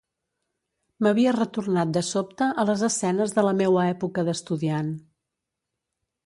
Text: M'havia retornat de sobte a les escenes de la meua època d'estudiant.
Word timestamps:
M'havia 1.07 1.33
retornat 1.35 1.91
de 1.97 2.03
sobte 2.07 2.47
a 2.63 2.65
les 2.71 2.85
escenes 2.89 3.37
de 3.37 3.45
la 3.49 3.53
meua 3.61 3.85
època 3.93 4.25
d'estudiant. 4.31 4.91